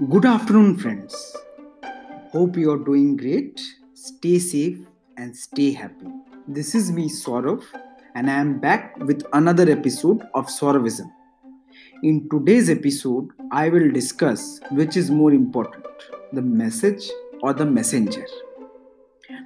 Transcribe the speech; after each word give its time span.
Good 0.00 0.24
afternoon, 0.26 0.76
friends. 0.76 1.36
Hope 2.32 2.56
you 2.56 2.72
are 2.72 2.78
doing 2.78 3.16
great. 3.16 3.60
Stay 3.94 4.40
safe 4.40 4.78
and 5.16 5.36
stay 5.36 5.70
happy. 5.72 6.08
This 6.48 6.74
is 6.74 6.90
me, 6.90 7.08
Saurav, 7.08 7.62
and 8.16 8.28
I 8.28 8.34
am 8.34 8.58
back 8.58 8.96
with 8.98 9.24
another 9.32 9.70
episode 9.70 10.22
of 10.34 10.48
Sauravism. 10.48 11.12
In 12.02 12.28
today's 12.28 12.68
episode, 12.70 13.28
I 13.52 13.68
will 13.68 13.88
discuss 13.92 14.60
which 14.72 14.96
is 14.96 15.12
more 15.12 15.32
important 15.32 15.86
the 16.32 16.42
message 16.42 17.08
or 17.40 17.52
the 17.52 17.64
messenger. 17.64 18.26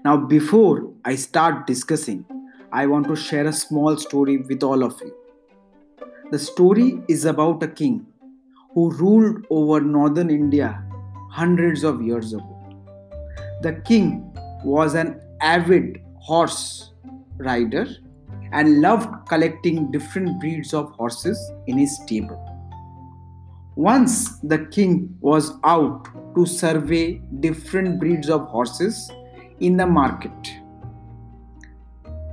Now, 0.03 0.17
before 0.17 0.91
I 1.05 1.17
start 1.17 1.67
discussing, 1.67 2.25
I 2.73 2.87
want 2.87 3.07
to 3.09 3.17
share 3.17 3.47
a 3.47 3.53
small 3.53 3.99
story 3.99 4.39
with 4.39 4.63
all 4.63 4.83
of 4.83 4.99
you. 5.03 5.15
The 6.31 6.39
story 6.39 7.03
is 7.07 7.27
about 7.27 7.63
a 7.63 7.69
king 7.69 8.07
who 8.79 8.91
ruled 8.93 9.45
over 9.51 9.81
northern 9.81 10.31
India 10.31 10.85
hundreds 11.33 11.83
of 11.83 12.01
years 12.01 12.33
ago. 12.33 12.55
The 13.63 13.73
king 13.85 14.33
was 14.63 14.95
an 14.95 15.21
avid 15.41 16.01
horse 16.21 16.93
rider 17.39 17.89
and 18.53 18.81
loved 18.81 19.09
collecting 19.29 19.91
different 19.91 20.39
breeds 20.39 20.73
of 20.75 20.93
horses 20.93 21.41
in 21.67 21.77
his 21.77 21.97
stable. 21.97 22.39
Once 23.75 24.39
the 24.53 24.59
king 24.77 25.13
was 25.21 25.53
out 25.65 26.09
to 26.37 26.47
survey 26.47 27.21
different 27.41 27.99
breeds 27.99 28.31
of 28.31 28.47
horses 28.47 29.11
in 29.59 29.77
the 29.77 29.87
market. 29.87 30.55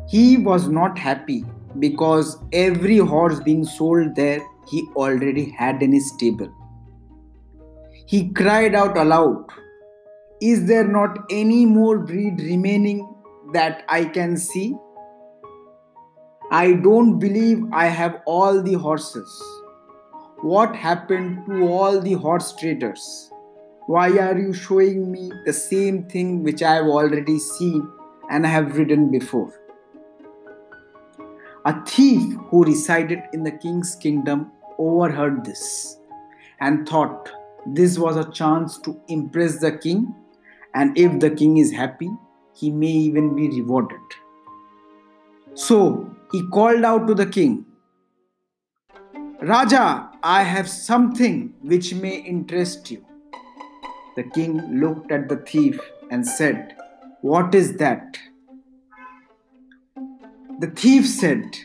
He 0.07 0.37
was 0.37 0.67
not 0.67 0.99
happy 0.99 1.43
because 1.79 2.37
every 2.53 2.99
horse 2.99 3.39
being 3.39 3.65
sold 3.65 4.15
there 4.15 4.41
he 4.67 4.87
already 4.95 5.49
had 5.49 5.81
in 5.81 5.93
his 5.93 6.09
stable. 6.13 6.51
He 8.07 8.29
cried 8.29 8.75
out 8.75 8.97
aloud, 8.97 9.45
Is 10.41 10.67
there 10.67 10.87
not 10.87 11.17
any 11.29 11.65
more 11.65 11.99
breed 11.99 12.39
remaining 12.39 13.07
that 13.53 13.83
I 13.89 14.05
can 14.05 14.37
see? 14.37 14.75
I 16.51 16.73
don't 16.73 17.17
believe 17.17 17.63
I 17.73 17.87
have 17.87 18.21
all 18.25 18.61
the 18.61 18.73
horses. 18.73 19.43
What 20.41 20.75
happened 20.75 21.45
to 21.47 21.67
all 21.67 21.99
the 21.99 22.13
horse 22.13 22.53
traders? 22.55 23.31
Why 23.87 24.09
are 24.17 24.37
you 24.37 24.53
showing 24.53 25.11
me 25.11 25.31
the 25.45 25.53
same 25.53 26.03
thing 26.03 26.43
which 26.43 26.61
I 26.61 26.75
have 26.75 26.85
already 26.85 27.39
seen 27.39 27.87
and 28.29 28.45
I 28.45 28.49
have 28.49 28.77
ridden 28.77 29.09
before? 29.09 29.53
A 31.65 31.83
thief 31.85 32.35
who 32.49 32.63
resided 32.63 33.23
in 33.33 33.43
the 33.43 33.51
king's 33.51 33.95
kingdom 33.95 34.51
overheard 34.77 35.43
this 35.45 35.97
and 36.59 36.87
thought 36.87 37.31
this 37.65 37.97
was 37.97 38.15
a 38.15 38.31
chance 38.31 38.77
to 38.79 38.99
impress 39.07 39.59
the 39.59 39.71
king, 39.71 40.13
and 40.73 40.97
if 40.97 41.19
the 41.19 41.31
king 41.31 41.57
is 41.57 41.71
happy, 41.71 42.09
he 42.53 42.69
may 42.69 42.87
even 42.87 43.35
be 43.35 43.49
rewarded. 43.49 43.99
So 45.55 46.15
he 46.31 46.47
called 46.49 46.83
out 46.83 47.07
to 47.07 47.15
the 47.15 47.25
king, 47.25 47.65
Raja, 49.41 50.11
I 50.23 50.43
have 50.43 50.69
something 50.69 51.53
which 51.61 51.93
may 51.93 52.17
interest 52.17 52.89
you. 52.91 53.05
The 54.15 54.23
king 54.23 54.79
looked 54.79 55.11
at 55.11 55.27
the 55.27 55.37
thief 55.37 55.79
and 56.09 56.25
said, 56.25 56.75
What 57.21 57.53
is 57.53 57.77
that? 57.77 58.17
The 60.59 60.67
thief 60.67 61.07
said, 61.07 61.57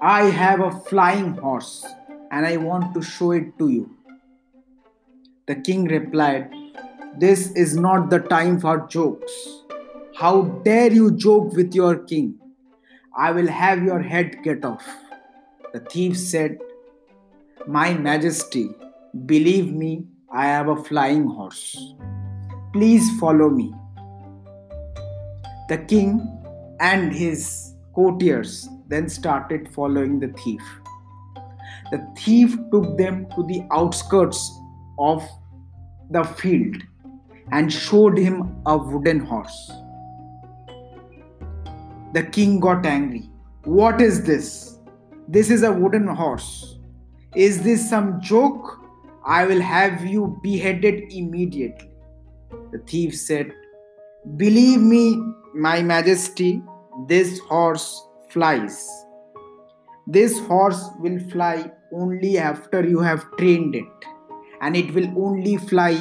I 0.00 0.24
have 0.24 0.60
a 0.60 0.70
flying 0.70 1.34
horse 1.34 1.84
and 2.30 2.46
I 2.46 2.56
want 2.56 2.94
to 2.94 3.02
show 3.02 3.32
it 3.32 3.58
to 3.58 3.68
you. 3.68 3.96
The 5.46 5.56
king 5.56 5.84
replied, 5.84 6.50
This 7.18 7.50
is 7.52 7.76
not 7.76 8.10
the 8.10 8.18
time 8.18 8.60
for 8.60 8.86
jokes. 8.88 9.32
How 10.16 10.42
dare 10.64 10.92
you 10.92 11.10
joke 11.10 11.52
with 11.52 11.74
your 11.74 11.96
king? 11.96 12.38
I 13.16 13.30
will 13.30 13.48
have 13.48 13.82
your 13.82 14.00
head 14.00 14.36
cut 14.44 14.64
off. 14.64 14.86
The 15.72 15.80
thief 15.80 16.16
said, 16.16 16.58
My 17.66 17.94
majesty, 17.94 18.70
believe 19.26 19.72
me, 19.72 20.06
I 20.32 20.46
have 20.46 20.68
a 20.68 20.82
flying 20.82 21.26
horse. 21.26 21.94
Please 22.72 23.18
follow 23.20 23.50
me. 23.50 23.72
The 25.68 25.78
king 25.78 26.26
and 26.80 27.12
his 27.12 27.74
courtiers 27.94 28.68
then 28.88 29.08
started 29.08 29.68
following 29.72 30.20
the 30.20 30.28
thief. 30.28 30.62
The 31.94 32.04
thief 32.16 32.56
took 32.72 32.98
them 32.98 33.28
to 33.36 33.44
the 33.44 33.62
outskirts 33.70 34.60
of 34.98 35.22
the 36.10 36.24
field 36.24 36.82
and 37.52 37.72
showed 37.72 38.18
him 38.18 38.56
a 38.66 38.76
wooden 38.76 39.20
horse. 39.20 39.70
The 42.14 42.24
king 42.24 42.58
got 42.58 42.84
angry. 42.84 43.30
What 43.62 44.00
is 44.00 44.24
this? 44.24 44.80
This 45.28 45.50
is 45.50 45.62
a 45.62 45.70
wooden 45.70 46.08
horse. 46.08 46.80
Is 47.36 47.62
this 47.62 47.88
some 47.88 48.20
joke? 48.20 48.80
I 49.24 49.46
will 49.46 49.60
have 49.60 50.04
you 50.04 50.36
beheaded 50.42 51.12
immediately. 51.12 51.92
The 52.72 52.78
thief 52.88 53.16
said, 53.16 53.52
Believe 54.36 54.80
me, 54.80 55.22
my 55.54 55.80
majesty, 55.80 56.60
this 57.06 57.38
horse 57.38 58.04
flies. 58.30 58.84
This 60.08 60.40
horse 60.40 60.90
will 60.98 61.20
fly 61.30 61.70
only 61.94 62.38
after 62.38 62.86
you 62.86 63.00
have 63.00 63.24
trained 63.36 63.74
it, 63.74 64.06
and 64.60 64.76
it 64.76 64.92
will 64.94 65.08
only 65.16 65.56
fly 65.56 66.00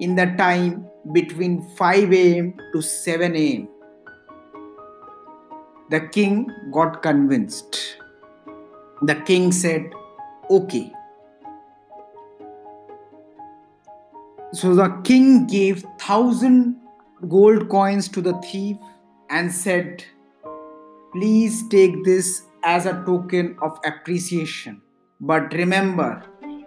in 0.00 0.16
the 0.16 0.26
time 0.38 0.86
between 1.12 1.62
5 1.76 2.12
am 2.12 2.54
to 2.72 2.82
7 2.82 3.36
am. 3.36 3.68
The 5.90 6.00
king 6.00 6.48
got 6.72 7.02
convinced. 7.02 7.96
The 9.02 9.16
king 9.16 9.50
said, 9.52 9.90
Okay. 10.50 10.92
So 14.52 14.74
the 14.74 14.88
king 15.04 15.46
gave 15.46 15.84
thousand 15.98 16.76
gold 17.28 17.68
coins 17.68 18.08
to 18.08 18.20
the 18.20 18.34
thief 18.42 18.76
and 19.30 19.52
said, 19.52 20.04
Please 21.12 21.66
take 21.68 22.04
this 22.04 22.42
as 22.62 22.86
a 22.86 23.02
token 23.06 23.56
of 23.62 23.78
appreciation. 23.84 24.80
But 25.20 25.52
remember, 25.52 26.22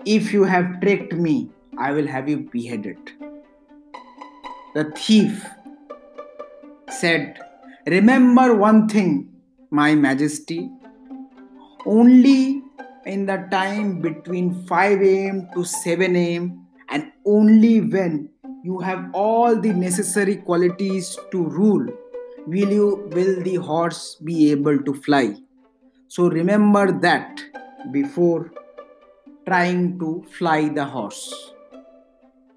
if 0.05 0.31
you 0.31 0.43
have 0.43 0.79
tricked 0.81 1.13
me, 1.13 1.49
I 1.77 1.91
will 1.91 2.07
have 2.07 2.29
you 2.29 2.49
beheaded. 2.51 2.97
The 4.75 4.91
thief 4.95 5.45
said, 6.89 7.39
Remember 7.87 8.55
one 8.55 8.87
thing, 8.87 9.33
my 9.71 9.95
majesty. 9.95 10.69
Only 11.85 12.63
in 13.05 13.25
the 13.25 13.47
time 13.51 14.01
between 14.01 14.65
5 14.67 15.01
am 15.01 15.49
to 15.53 15.65
7 15.65 16.15
am, 16.15 16.67
and 16.89 17.11
only 17.25 17.81
when 17.81 18.29
you 18.63 18.79
have 18.79 19.09
all 19.13 19.59
the 19.59 19.73
necessary 19.73 20.37
qualities 20.37 21.17
to 21.31 21.43
rule 21.43 21.85
will 22.47 22.71
you 22.71 23.09
will 23.11 23.41
the 23.43 23.55
horse 23.55 24.15
be 24.23 24.51
able 24.51 24.77
to 24.83 24.93
fly 24.93 25.35
so 26.07 26.29
remember 26.29 26.91
that 26.99 27.41
before 27.91 28.51
trying 29.47 29.99
to 29.99 30.23
fly 30.37 30.69
the 30.69 30.85
horse. 30.85 31.51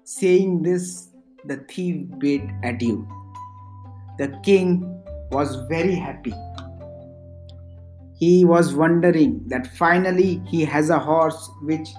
Saying 0.03 0.63
this, 0.63 1.09
the 1.45 1.57
thief 1.69 2.07
bit 2.17 2.41
at 2.63 2.81
you. 2.81 3.07
The 4.17 4.39
king 4.43 5.03
was 5.31 5.55
very 5.67 5.95
happy. 5.95 6.33
He 8.15 8.45
was 8.45 8.73
wondering 8.73 9.47
that 9.47 9.67
finally 9.77 10.41
he 10.47 10.65
has 10.65 10.89
a 10.89 10.97
horse 10.97 11.51
which 11.61 11.89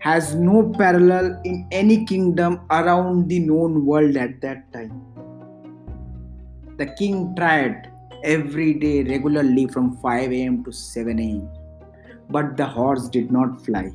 has 0.00 0.34
no 0.34 0.70
parallel 0.76 1.40
in 1.44 1.66
any 1.72 2.04
kingdom 2.04 2.60
around 2.70 3.28
the 3.28 3.38
known 3.38 3.86
world 3.86 4.16
at 4.16 4.40
that 4.42 4.70
time. 4.72 5.02
The 6.76 6.86
king 6.86 7.34
tried 7.36 7.90
every 8.22 8.74
day 8.74 9.02
regularly 9.04 9.66
from 9.68 9.96
5 9.98 10.32
am 10.32 10.64
to 10.64 10.72
7 10.72 11.18
am. 11.18 11.63
But 12.34 12.56
the 12.56 12.66
horse 12.66 13.08
did 13.08 13.30
not 13.30 13.64
fly. 13.64 13.92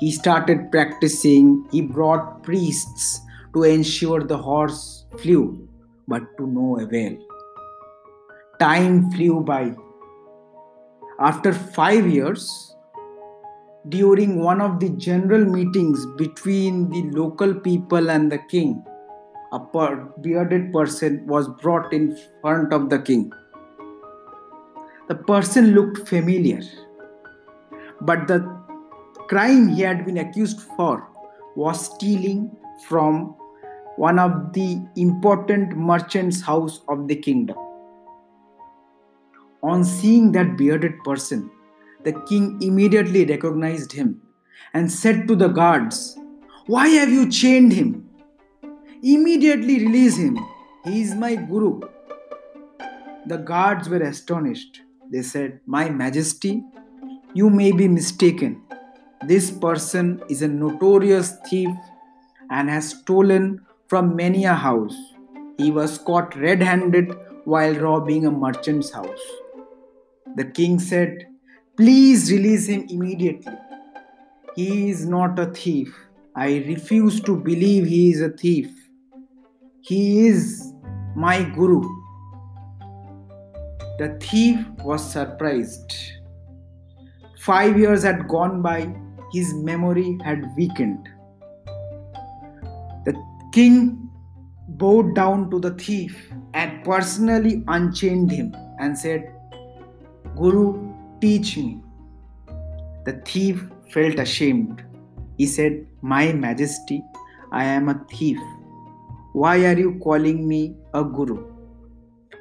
He 0.00 0.10
started 0.10 0.70
practicing, 0.72 1.66
he 1.70 1.82
brought 1.82 2.42
priests 2.42 3.20
to 3.54 3.64
ensure 3.64 4.24
the 4.24 4.38
horse 4.38 5.04
flew, 5.18 5.68
but 6.08 6.22
to 6.38 6.46
no 6.46 6.78
avail. 6.78 7.18
Time 8.58 9.10
flew 9.10 9.40
by. 9.40 9.74
After 11.20 11.52
five 11.52 12.06
years, 12.06 12.74
during 13.88 14.38
one 14.42 14.62
of 14.62 14.80
the 14.80 14.88
general 15.08 15.44
meetings 15.44 16.06
between 16.16 16.88
the 16.88 17.02
local 17.18 17.54
people 17.54 18.10
and 18.10 18.32
the 18.32 18.38
king, 18.54 18.82
a 19.52 19.60
bearded 20.22 20.72
person 20.72 21.26
was 21.26 21.48
brought 21.60 21.92
in 21.92 22.16
front 22.40 22.72
of 22.72 22.88
the 22.88 22.98
king. 22.98 23.30
The 25.08 25.16
person 25.16 25.74
looked 25.74 26.08
familiar, 26.08 26.62
but 28.04 28.26
the 28.26 28.40
crime 29.28 29.68
he 29.68 29.82
had 29.82 30.04
been 30.04 30.18
accused 30.18 30.60
for 30.76 31.08
was 31.56 31.86
stealing 31.94 32.50
from 32.88 33.36
one 33.96 34.18
of 34.18 34.52
the 34.52 34.82
important 34.96 35.76
merchants' 35.76 36.40
house 36.40 36.80
of 36.88 37.06
the 37.08 37.16
kingdom. 37.16 37.56
On 39.62 39.84
seeing 39.84 40.32
that 40.32 40.56
bearded 40.56 40.98
person, 41.04 41.50
the 42.02 42.12
king 42.28 42.58
immediately 42.60 43.24
recognized 43.24 43.92
him 43.92 44.20
and 44.74 44.90
said 44.90 45.28
to 45.28 45.36
the 45.36 45.48
guards, 45.48 46.18
Why 46.66 46.88
have 46.88 47.10
you 47.10 47.30
chained 47.30 47.72
him? 47.72 48.08
Immediately 49.02 49.86
release 49.86 50.16
him. 50.16 50.38
He 50.84 51.02
is 51.02 51.14
my 51.14 51.36
guru. 51.36 51.80
The 53.26 53.38
guards 53.38 53.88
were 53.88 54.02
astonished. 54.02 54.80
They 55.12 55.22
said, 55.22 55.60
My 55.66 55.90
majesty, 55.90 56.64
you 57.34 57.48
may 57.48 57.72
be 57.72 57.88
mistaken. 57.88 58.62
This 59.26 59.50
person 59.50 60.22
is 60.28 60.42
a 60.42 60.48
notorious 60.48 61.36
thief 61.48 61.70
and 62.50 62.68
has 62.68 62.90
stolen 62.90 63.60
from 63.86 64.14
many 64.16 64.44
a 64.44 64.54
house. 64.54 64.96
He 65.56 65.70
was 65.70 65.98
caught 65.98 66.36
red 66.36 66.62
handed 66.62 67.14
while 67.44 67.74
robbing 67.74 68.26
a 68.26 68.30
merchant's 68.30 68.92
house. 68.92 69.24
The 70.36 70.44
king 70.44 70.78
said, 70.78 71.26
Please 71.76 72.30
release 72.30 72.66
him 72.66 72.86
immediately. 72.90 73.54
He 74.54 74.90
is 74.90 75.06
not 75.06 75.38
a 75.38 75.46
thief. 75.46 75.96
I 76.36 76.64
refuse 76.66 77.20
to 77.22 77.36
believe 77.36 77.86
he 77.86 78.10
is 78.10 78.20
a 78.20 78.30
thief. 78.30 78.70
He 79.80 80.26
is 80.26 80.72
my 81.16 81.42
guru. 81.42 81.82
The 83.98 84.18
thief 84.20 84.66
was 84.84 85.10
surprised. 85.10 85.92
Five 87.44 87.76
years 87.76 88.04
had 88.04 88.28
gone 88.28 88.62
by, 88.62 88.94
his 89.32 89.52
memory 89.52 90.16
had 90.24 90.54
weakened. 90.56 91.08
The 93.04 93.14
king 93.52 94.08
bowed 94.68 95.16
down 95.16 95.50
to 95.50 95.58
the 95.58 95.72
thief 95.72 96.16
and 96.54 96.84
personally 96.84 97.64
unchained 97.66 98.30
him 98.30 98.54
and 98.78 98.96
said, 98.96 99.34
Guru, 100.36 100.94
teach 101.20 101.56
me. 101.56 101.80
The 103.06 103.20
thief 103.26 103.68
felt 103.90 104.20
ashamed. 104.20 104.84
He 105.36 105.46
said, 105.46 105.84
My 106.00 106.32
majesty, 106.32 107.02
I 107.50 107.64
am 107.64 107.88
a 107.88 108.04
thief. 108.08 108.38
Why 109.32 109.64
are 109.64 109.76
you 109.76 109.98
calling 109.98 110.46
me 110.46 110.76
a 110.94 111.02
guru? 111.02 111.44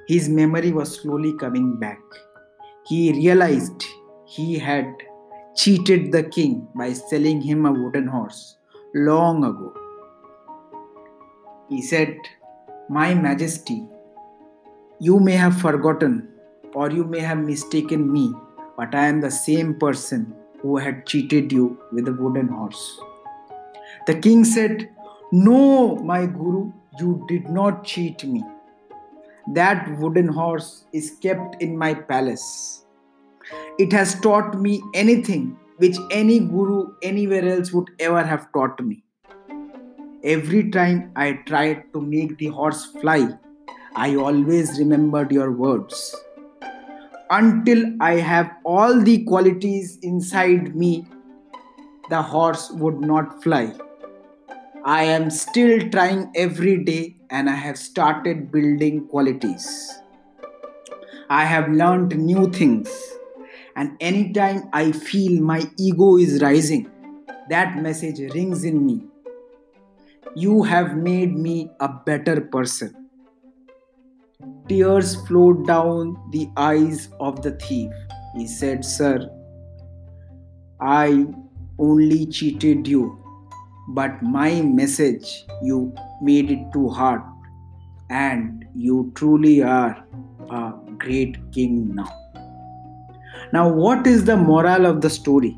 His 0.07 0.29
memory 0.29 0.71
was 0.71 1.01
slowly 1.01 1.33
coming 1.39 1.79
back. 1.79 1.99
He 2.85 3.11
realized 3.13 3.83
he 4.33 4.57
had 4.57 4.91
cheated 5.61 6.11
the 6.11 6.23
king 6.23 6.65
by 6.73 6.93
selling 6.93 7.41
him 7.41 7.65
a 7.65 7.71
wooden 7.71 8.07
horse 8.07 8.57
long 8.95 9.43
ago. 9.43 9.73
He 11.67 11.81
said, 11.81 12.17
My 12.87 13.13
majesty, 13.13 13.85
you 14.99 15.19
may 15.19 15.33
have 15.33 15.59
forgotten 15.59 16.29
or 16.73 16.89
you 16.91 17.03
may 17.03 17.19
have 17.19 17.39
mistaken 17.39 18.11
me, 18.11 18.33
but 18.77 18.95
I 18.95 19.07
am 19.07 19.19
the 19.19 19.31
same 19.31 19.73
person 19.77 20.33
who 20.61 20.77
had 20.77 21.05
cheated 21.05 21.51
you 21.51 21.77
with 21.91 22.07
a 22.07 22.13
wooden 22.13 22.47
horse. 22.47 22.99
The 24.07 24.15
king 24.15 24.45
said, 24.45 24.89
No, 25.33 25.97
my 25.97 26.25
guru, 26.25 26.71
you 26.99 27.25
did 27.27 27.49
not 27.49 27.83
cheat 27.83 28.23
me. 28.23 28.43
That 29.53 29.97
wooden 29.97 30.29
horse 30.29 30.85
is 30.93 31.17
kept 31.21 31.61
in 31.61 31.77
my 31.77 31.93
palace. 31.93 32.85
It 33.83 33.91
has 33.93 34.15
taught 34.19 34.59
me 34.59 34.81
anything 34.93 35.57
which 35.77 35.97
any 36.11 36.39
guru 36.39 36.93
anywhere 37.01 37.47
else 37.53 37.71
would 37.73 37.89
ever 37.99 38.23
have 38.23 38.51
taught 38.53 38.83
me. 38.83 39.03
Every 40.23 40.69
time 40.69 41.11
I 41.15 41.31
tried 41.47 41.85
to 41.93 42.01
make 42.01 42.37
the 42.37 42.47
horse 42.47 42.85
fly, 43.01 43.29
I 43.95 44.15
always 44.15 44.77
remembered 44.77 45.31
your 45.31 45.51
words 45.51 46.15
until 47.31 47.83
I 48.01 48.15
have 48.15 48.51
all 48.65 49.01
the 49.01 49.23
qualities 49.23 49.97
inside 50.03 50.75
me, 50.75 51.07
the 52.09 52.21
horse 52.21 52.69
would 52.71 52.99
not 52.99 53.41
fly. 53.41 53.73
I 54.83 55.03
am 55.03 55.29
still 55.29 55.89
trying 55.89 56.29
every 56.35 56.83
day 56.83 57.15
and 57.29 57.49
I 57.49 57.55
have 57.55 57.77
started 57.77 58.51
building 58.51 59.07
qualities. 59.07 59.65
I 61.29 61.45
have 61.45 61.69
learned 61.69 62.17
new 62.17 62.49
things, 62.51 62.91
and 63.75 63.95
anytime 63.99 64.69
I 64.73 64.91
feel 64.91 65.41
my 65.41 65.63
ego 65.77 66.17
is 66.17 66.41
rising, 66.41 66.89
that 67.49 67.77
message 67.77 68.19
rings 68.33 68.63
in 68.63 68.85
me. 68.85 69.03
You 70.35 70.63
have 70.63 70.95
made 70.95 71.35
me 71.35 71.69
a 71.79 71.89
better 71.89 72.41
person. 72.41 72.95
Tears 74.67 75.15
flowed 75.27 75.67
down 75.67 76.17
the 76.31 76.49
eyes 76.55 77.09
of 77.19 77.41
the 77.41 77.51
thief. 77.51 77.91
He 78.35 78.47
said, 78.47 78.85
Sir, 78.85 79.29
I 80.79 81.27
only 81.77 82.25
cheated 82.27 82.87
you, 82.87 83.21
but 83.89 84.21
my 84.23 84.61
message 84.61 85.45
you 85.61 85.93
made 86.21 86.51
it 86.51 86.71
too 86.71 86.87
hard, 86.89 87.21
and 88.09 88.65
you 88.75 89.11
truly 89.15 89.61
are 89.61 90.05
a 90.49 90.73
great 90.97 91.37
king 91.51 91.95
now. 91.95 92.20
Now, 93.53 93.69
what 93.69 94.07
is 94.07 94.25
the 94.25 94.37
moral 94.37 94.85
of 94.85 95.01
the 95.01 95.09
story? 95.09 95.57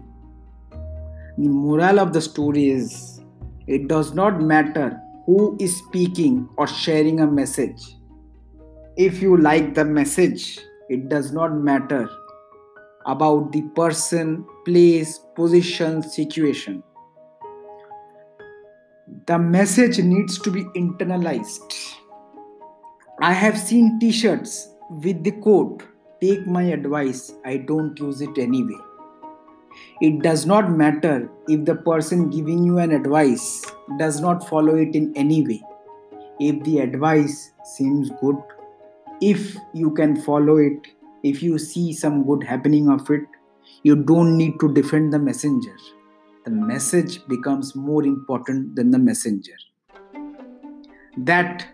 The 1.38 1.48
moral 1.48 2.00
of 2.00 2.14
the 2.14 2.22
story 2.22 2.70
is 2.70 3.22
it 3.68 3.88
does 3.88 4.14
not 4.14 4.42
matter 4.42 5.00
who 5.25 5.58
is 5.60 5.78
speaking 5.78 6.50
or 6.58 6.68
sharing 6.68 7.22
a 7.22 7.28
message 7.28 7.81
if 8.96 9.22
you 9.22 9.38
like 9.38 9.74
the 9.74 9.86
message, 9.86 10.60
it 10.90 11.10
does 11.10 11.31
not 11.31 11.56
matter 11.56 12.08
about 13.06 13.52
the 13.52 13.64
person, 13.75 14.46
place, 14.66 15.20
position, 15.36 16.04
situation. 16.04 16.84
The 19.25 19.40
message 19.40 19.98
needs 20.00 20.40
to 20.40 20.52
be 20.52 20.64
internalized. 20.75 21.96
I 23.20 23.34
have 23.34 23.58
seen 23.58 24.00
t 24.00 24.12
shirts 24.12 24.70
with 24.90 25.24
the 25.24 25.31
quote, 25.31 25.84
Take 26.24 26.48
my 26.48 26.64
advice, 26.64 27.34
I 27.44 27.58
don't 27.58 28.00
use 28.00 28.22
it 28.22 28.38
anyway. 28.38 28.80
It 30.02 30.22
does 30.22 30.46
not 30.46 30.72
matter 30.72 31.30
if 31.50 31.65
the 31.65 31.75
person 31.75 32.30
giving 32.30 32.63
you 32.63 32.77
an 32.77 32.92
advice 32.92 33.65
does 34.00 34.22
not 34.22 34.48
follow 34.48 34.75
it 34.75 34.96
in 34.96 35.12
any 35.18 35.46
way. 35.46 35.62
If 36.39 36.63
the 36.63 36.80
advice 36.80 37.51
seems 37.65 38.10
good, 38.22 38.38
if 39.22 39.58
you 39.74 39.92
can 39.92 40.15
follow 40.22 40.58
it 40.58 40.88
if 41.24 41.42
you 41.42 41.58
see 41.58 41.94
some 41.94 42.24
good 42.30 42.44
happening 42.44 42.89
of 42.89 43.10
it 43.10 43.22
you 43.84 43.96
don't 43.96 44.38
need 44.38 44.60
to 44.60 44.72
defend 44.74 45.13
the 45.13 45.20
messenger 45.20 45.75
the 46.46 46.51
message 46.51 47.25
becomes 47.27 47.75
more 47.75 48.03
important 48.03 48.75
than 48.75 48.92
the 48.92 49.00
messenger 49.00 49.56
that 51.18 51.65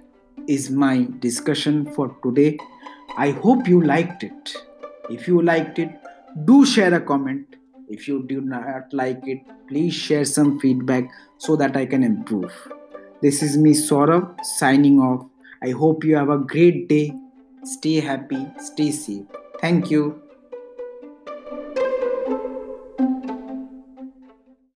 is 0.47 0.69
my 0.69 1.07
discussion 1.19 1.85
for 1.95 2.15
today 2.23 2.57
i 3.25 3.31
hope 3.31 3.67
you 3.67 3.81
liked 3.81 4.23
it. 4.23 4.55
If 5.09 5.27
you 5.27 5.41
liked 5.41 5.79
it 5.79 5.89
do 6.45 6.65
share 6.65 6.93
a 6.93 7.01
comment. 7.01 7.55
If 7.89 8.07
you 8.07 8.23
do 8.27 8.41
not 8.41 8.93
like 8.93 9.27
it 9.27 9.39
please 9.67 9.93
share 9.93 10.25
some 10.25 10.59
feedback 10.59 11.09
so 11.37 11.55
that 11.55 11.75
i 11.75 11.85
can 11.85 12.03
improve. 12.03 12.53
This 13.21 13.43
is 13.43 13.57
me 13.57 13.73
Saurav 13.73 14.45
signing 14.45 14.99
off. 14.99 15.25
I 15.61 15.71
hope 15.71 16.03
you 16.03 16.15
have 16.15 16.29
a 16.29 16.37
great 16.37 16.87
day. 16.87 17.11
Stay 17.65 17.99
happy, 17.99 18.47
stay 18.57 18.91
safe. 18.91 19.25
Thank 19.61 19.91
you. 19.91 20.21